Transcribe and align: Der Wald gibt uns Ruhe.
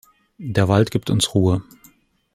Der 0.39 0.67
Wald 0.67 0.89
gibt 0.89 1.11
uns 1.11 1.35
Ruhe. 1.35 1.61